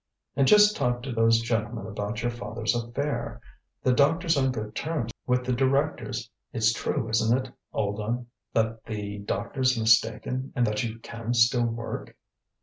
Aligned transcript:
"And 0.35 0.47
just 0.47 0.75
talk 0.75 1.03
to 1.03 1.11
those 1.11 1.41
gentlemen 1.41 1.85
about 1.85 2.23
your 2.23 2.31
father's 2.31 2.73
affair. 2.73 3.39
The 3.83 3.93
doctor's 3.93 4.35
on 4.35 4.51
good 4.51 4.73
terms 4.73 5.11
with 5.27 5.45
the 5.45 5.53
directors. 5.53 6.27
It's 6.51 6.73
true, 6.73 7.07
isn't 7.07 7.37
it, 7.45 7.53
old 7.71 7.99
un, 7.99 8.25
that 8.51 8.83
the 8.85 9.19
doctor's 9.19 9.77
mistaken, 9.79 10.53
and 10.55 10.65
that 10.65 10.81
you 10.81 10.97
can 11.01 11.35
still 11.35 11.67
work?" 11.67 12.17